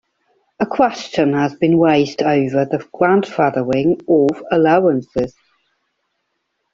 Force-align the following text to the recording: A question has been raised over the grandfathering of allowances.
A 0.59 0.65
question 0.65 1.33
has 1.33 1.53
been 1.53 1.79
raised 1.79 2.23
over 2.23 2.65
the 2.65 2.83
grandfathering 2.91 4.01
of 4.09 4.43
allowances. 4.49 5.35